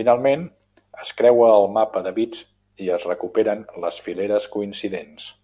Finalment, 0.00 0.44
es 1.04 1.10
creua 1.18 1.50
el 1.56 1.68
mapa 1.80 2.02
de 2.08 2.14
bits 2.20 2.42
i 2.86 2.90
es 2.98 3.06
recuperen 3.12 3.64
les 3.86 4.04
fileres 4.08 4.50
coincidents. 4.56 5.34